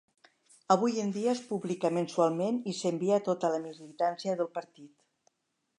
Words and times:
Avui 0.75 0.95
en 1.03 1.11
dia 1.17 1.33
es 1.33 1.43
publica 1.49 1.91
mensualment 1.99 2.59
i 2.73 2.75
s'envia 2.79 3.21
a 3.21 3.25
tota 3.29 3.53
la 3.57 3.61
militància 3.67 4.39
del 4.41 4.53
partit. 4.59 5.37